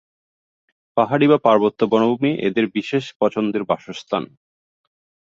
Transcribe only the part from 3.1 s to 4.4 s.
পছন্দের বাসস্থান।